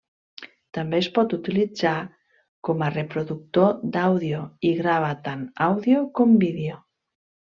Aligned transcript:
També 0.77 0.99
es 0.99 1.09
pot 1.17 1.33
utilitzar 1.35 1.91
com 2.69 2.81
a 2.85 2.87
reproductor 2.95 3.77
d'àudio, 3.97 4.41
i 4.69 4.73
grava 4.81 5.13
tant 5.29 5.47
àudio 5.69 6.01
com 6.21 6.37
vídeo. 6.45 6.83